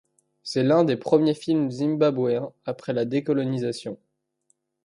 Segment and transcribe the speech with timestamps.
[0.41, 3.99] C'est l'un des premiers films zimbabwéens après la décolonisation.